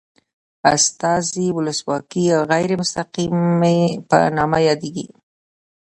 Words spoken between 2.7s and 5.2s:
مستقیمې په نامه یادیږي.